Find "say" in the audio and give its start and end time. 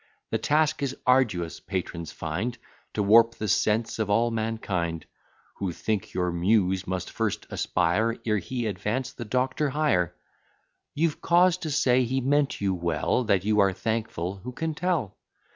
11.69-12.03